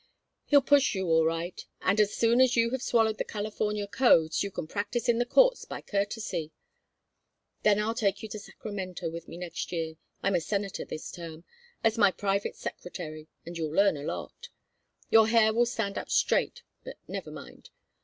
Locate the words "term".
11.11-11.43